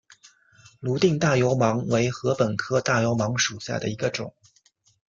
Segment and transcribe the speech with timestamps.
[0.79, 4.33] 泸定大油芒为禾本科大油芒属下的一个种。